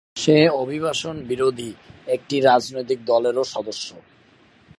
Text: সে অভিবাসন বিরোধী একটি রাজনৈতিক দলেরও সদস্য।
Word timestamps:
সে 0.15 0.37
অভিবাসন 0.49 1.15
বিরোধী 1.27 1.71
একটি 2.07 2.35
রাজনৈতিক 2.41 2.99
দলেরও 3.05 3.43
সদস্য। 3.45 3.87